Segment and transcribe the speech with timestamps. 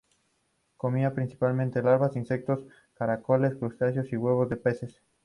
[0.77, 2.65] Comía principalmente larvas de insectos,
[2.95, 4.99] caracoles, crustáceos y huevos de peces.